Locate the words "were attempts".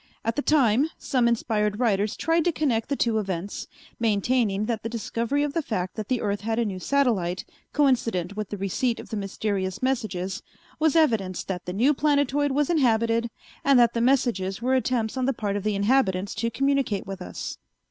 14.59-15.17